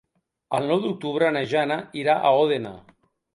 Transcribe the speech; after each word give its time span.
El 0.59 0.63
nou 0.71 0.79
d'octubre 0.85 1.29
na 1.35 1.43
Jana 1.51 1.77
irà 2.05 2.17
a 2.17 2.33
Òdena. 2.41 2.73